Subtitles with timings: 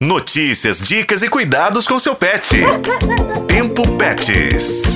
[0.00, 2.56] Notícias, dicas e cuidados com seu pet.
[3.48, 4.94] Tempo Pets.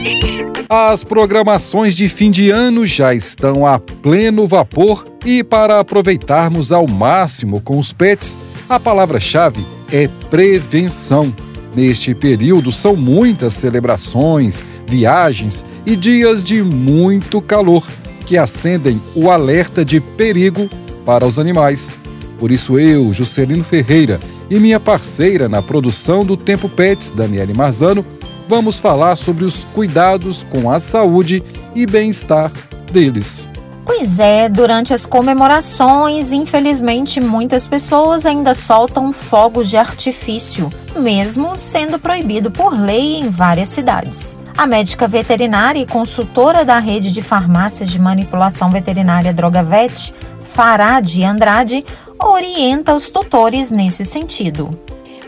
[0.68, 6.86] As programações de fim de ano já estão a pleno vapor e para aproveitarmos ao
[6.86, 8.38] máximo com os pets,
[8.68, 11.34] a palavra-chave é prevenção.
[11.74, 17.84] Neste período são muitas celebrações, viagens e dias de muito calor
[18.24, 20.70] que acendem o alerta de perigo
[21.04, 21.90] para os animais.
[22.42, 24.18] Por isso eu, Juscelino Ferreira,
[24.50, 28.04] e minha parceira na produção do Tempo Pets, Daniele Marzano,
[28.48, 31.40] vamos falar sobre os cuidados com a saúde
[31.72, 32.50] e bem-estar
[32.90, 33.48] deles.
[33.86, 41.96] Pois é, durante as comemorações, infelizmente, muitas pessoas ainda soltam fogos de artifício, mesmo sendo
[41.96, 44.36] proibido por lei em várias cidades.
[44.56, 51.84] A médica veterinária e consultora da rede de farmácias de manipulação veterinária Drogavet, Farad Andrade,
[52.18, 54.78] orienta os tutores nesse sentido.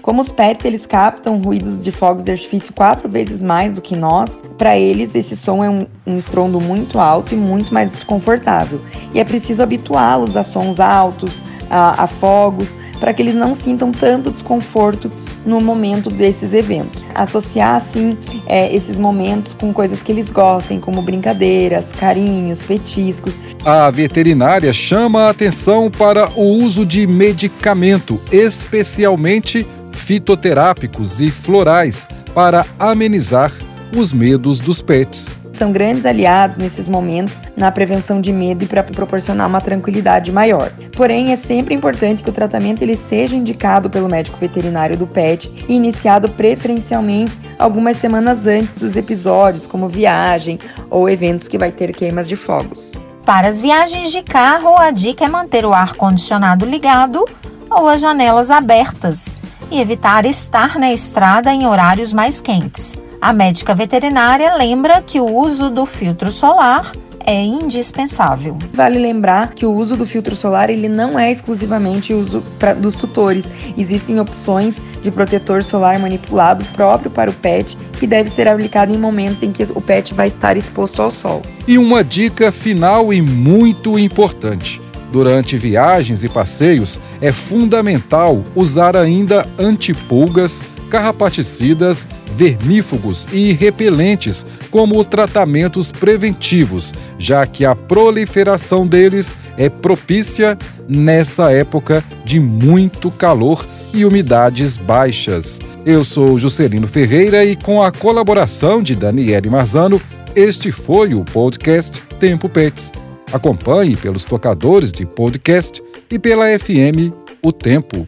[0.02, 3.96] Como os pets eles captam ruídos de fogos de artifício quatro vezes mais do que
[3.96, 8.80] nós, para eles esse som é um, um estrondo muito alto e muito mais desconfortável.
[9.14, 12.68] E é preciso habituá-los a sons altos, a, a fogos,
[13.00, 15.10] para que eles não sintam tanto desconforto
[15.44, 17.02] no momento desses eventos.
[17.14, 23.32] Associar, assim, é, esses momentos com coisas que eles gostem, como brincadeiras, carinhos, petiscos.
[23.64, 32.66] A veterinária chama a atenção para o uso de medicamento, especialmente fitoterápicos e florais, para
[32.78, 33.52] amenizar
[33.96, 38.82] os medos dos pets são grandes aliados nesses momentos na prevenção de medo e para
[38.82, 40.70] proporcionar uma tranquilidade maior.
[40.96, 45.52] Porém, é sempre importante que o tratamento ele seja indicado pelo médico veterinário do pet
[45.68, 50.58] e iniciado preferencialmente algumas semanas antes dos episódios, como viagem
[50.90, 52.92] ou eventos que vai ter queimas de fogos.
[53.24, 57.24] Para as viagens de carro, a dica é manter o ar condicionado ligado
[57.70, 59.36] ou as janelas abertas
[59.70, 63.02] e evitar estar na estrada em horários mais quentes.
[63.24, 66.92] A médica veterinária lembra que o uso do filtro solar
[67.24, 68.58] é indispensável.
[68.74, 72.96] Vale lembrar que o uso do filtro solar ele não é exclusivamente uso pra, dos
[72.96, 73.46] tutores.
[73.78, 78.98] Existem opções de protetor solar manipulado próprio para o pet que deve ser aplicado em
[78.98, 81.40] momentos em que o pet vai estar exposto ao sol.
[81.66, 84.82] E uma dica final e muito importante.
[85.10, 90.60] Durante viagens e passeios, é fundamental usar ainda antipulgas
[90.94, 92.06] carrapaticidas,
[92.36, 100.56] vermífugos e repelentes como tratamentos preventivos, já que a proliferação deles é propícia
[100.88, 105.58] nessa época de muito calor e umidades baixas.
[105.84, 110.00] Eu sou Juscelino Ferreira e com a colaboração de Daniele Marzano,
[110.36, 112.92] este foi o podcast Tempo Pets.
[113.32, 117.12] Acompanhe pelos tocadores de podcast e pela FM
[117.42, 118.06] O Tempo.